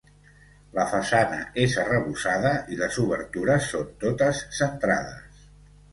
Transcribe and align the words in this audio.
La 0.77 0.85
façana 0.93 1.37
és 1.65 1.75
arrebossada 1.83 2.55
i 2.73 2.79
les 2.79 2.99
obertures 3.05 3.71
són 3.75 3.95
totes 4.05 4.45
centrades. 4.63 5.49